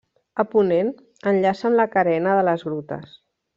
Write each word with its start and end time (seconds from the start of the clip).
A 0.43 0.45
ponent, 0.53 0.89
enllaça 1.33 1.69
amb 1.71 1.79
la 1.81 1.87
Carena 1.99 2.35
de 2.41 2.49
les 2.51 2.67
Grutes. 2.71 3.15